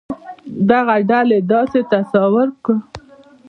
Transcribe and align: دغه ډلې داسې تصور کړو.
دغه 0.69 0.95
ډلې 1.09 1.39
داسې 1.51 1.79
تصور 1.91 2.47
کړو. 2.63 2.77